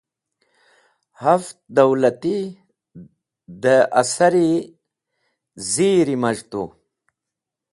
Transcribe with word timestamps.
Haft 1.23 1.57
dawlati 1.75 2.37
dẽ 3.61 3.87
asar-e 3.99 4.49
zir-e 5.71 6.15
maz̃h 6.21 6.43
tu. 6.51 6.63